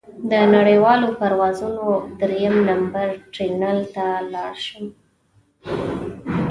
[0.31, 1.85] د نړیوالو پروازونو
[2.21, 4.85] درېیم نمبر ټرمینل ته لاړ شم.